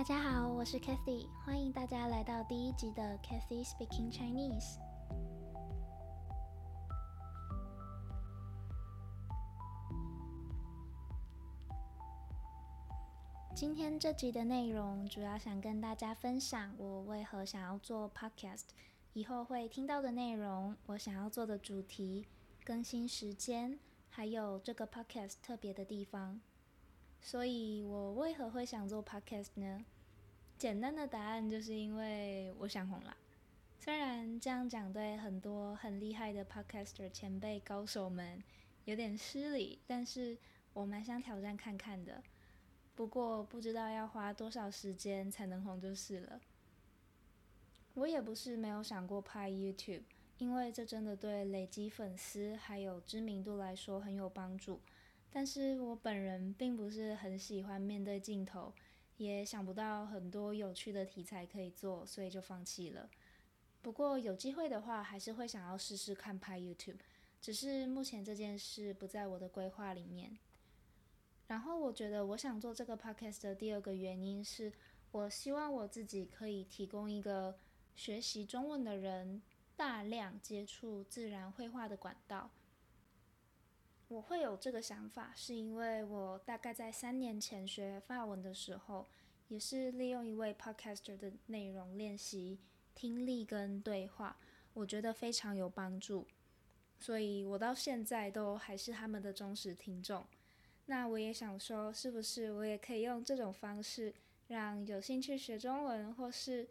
[0.00, 4.78] 大家好，我是 Kathy，欢迎大家来到第一集的 Kathy Speaking Chinese。
[13.54, 18.68] 今天这集的内容主要想跟大家分享我为何想要做 Podcast，
[19.12, 22.26] 以后会听到的内容，我想要做的主题、
[22.64, 26.40] 更新时间，还有这个 Podcast 特别的地方。
[27.22, 29.84] 所以我为何会想做 podcast 呢？
[30.58, 33.16] 简单的答案就是因为我想红啦。
[33.78, 38.42] 虽然这样讲对很多很厉害的 podcaster 前辈高手们
[38.84, 40.36] 有点失礼，但是
[40.72, 42.22] 我蛮想挑战看看的。
[42.94, 46.40] 不过不知道要花多少时间才能红就是了。
[47.94, 50.02] 我也不是没有想过拍 YouTube，
[50.38, 54.80] 因为这真的对累积粉丝还有知名度来说很有帮助。
[55.32, 58.72] 但是我本人并不是很喜欢面对镜头，
[59.16, 63.08] 也想不到很多有趣的题材可以做，所以就放弃了。
[63.80, 66.98] 不过有机会的话，还是会想要试试看拍 YouTube，
[67.40, 70.36] 只是目前这件事不在我的规划里面。
[71.46, 74.72] 然后我觉得我想做这个 Podcast 的第二个原因是，
[75.12, 77.56] 我希望我自己可以提供一个
[77.94, 79.40] 学习中文的人
[79.76, 82.50] 大量接触自然绘画的管道。
[84.10, 89.06] 我会有这个想法，是因为我大概在三年前学法文的时候，
[89.46, 92.58] 也是利用一位 podcaster 的内容练习
[92.92, 94.36] 听力跟对话，
[94.74, 96.26] 我觉得非常有帮助，
[96.98, 100.26] 所以我到现在都还是他们的忠实听众。
[100.86, 104.12] 那我也想说，是不是我也可以用这种方式，
[104.48, 106.68] 让有兴趣学中文或是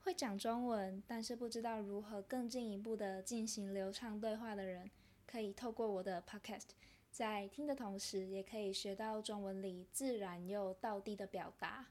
[0.00, 4.90] 会讲中文，但是不知道如何更进一步的进行流畅对话的人？
[5.30, 6.70] 可以透过我的 podcast，
[7.12, 11.86] 在听的同时，也可以学到中文里自然又道地的表达。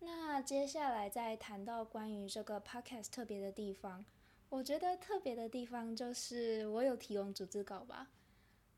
[0.00, 4.04] 那接下来再谈到关于这个 podcast 特别的地方，
[4.50, 8.10] 我觉得特别的地方就是我有提供逐字稿吧。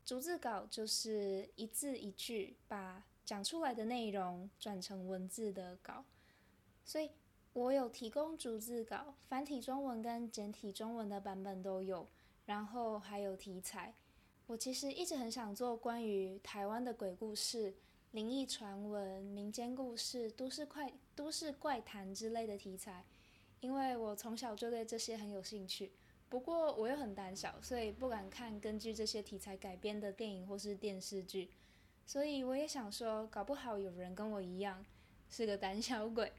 [0.05, 6.05] 逐字稿就是一字一句把讲出来的内容转成文字的稿，
[6.85, 7.09] 所以
[7.51, 12.07] 我有提供逐字稿，繁体中文跟简体中文的版本都有。
[12.45, 13.93] 然后还有题材，
[14.47, 17.73] 我其实一直很想做关于台湾的鬼故事、
[18.11, 23.05] 灵异传闻、民间故事、都市怪、都市怪谈之类的题材，
[23.61, 25.91] 因为我从小就对这些很有兴趣。
[26.27, 31.51] 不过我又很胆小，所以不敢看根据这些题材改编的电影或是电视剧。
[32.05, 34.83] 所以我也想说，搞不好有人跟我一样
[35.29, 36.31] 是个胆小鬼。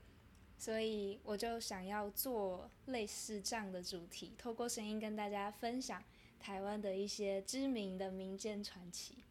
[0.59, 6.03] 所以我就想要做类似这样的主题，透过声音跟大家分享
[6.41, 9.25] 台湾的一些知名的民间传奇。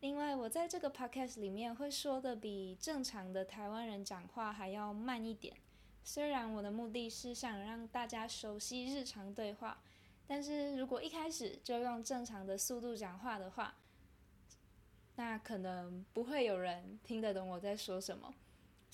[0.00, 5.56] 另外，我在这个 podcast 里面会说的比正常的台湾人讲话还要慢一点。
[6.02, 9.80] 虽然我的目的是想让大家熟悉日常对话，
[10.26, 13.74] 但是如果一开始就用正常的速度讲话的话，
[15.14, 18.34] 那可能不会有人听得懂我在说什么。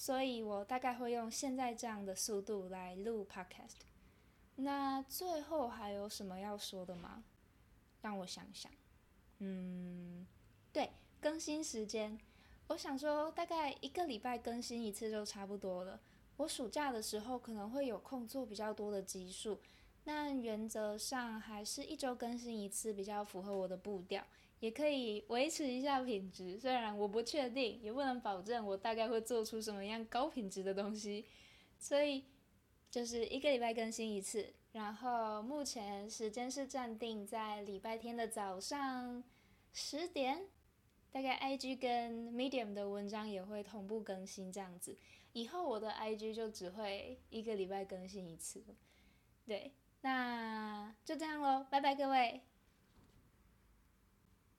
[0.01, 3.81] 所以我大概会用现在这样的速度来录 podcast。
[4.55, 7.25] 那最后还有什么要说的吗？
[8.01, 8.71] 让我想想。
[9.41, 10.25] 嗯，
[10.73, 12.17] 对，更新时间，
[12.69, 16.01] 我想说大概一个礼拜更新一次就差不多了。
[16.37, 19.61] 我暑假的时候可能会有空做比较多的集数。
[20.11, 24.25] 但原则上还是一周更新一次比较符合我的步调，
[24.59, 26.59] 也可以维持一下品质。
[26.59, 31.27] 虽然我不确定，也不能保证我大概会做出什么样高品质的东西，
[31.79, 32.25] 所以
[32.91, 34.55] 就是一个礼拜更新一次。
[34.73, 39.23] 然后目前时间是暂定在礼拜天的早上
[39.75, 40.47] 十点，
[41.13, 44.97] 大概 IG 跟 Medium 的文章也会同步更新这样子。
[45.35, 48.65] 以后我的 IG 就只会一个礼拜更新一次，
[49.47, 49.75] 对。
[50.01, 52.43] 那就这样喽，拜拜各位。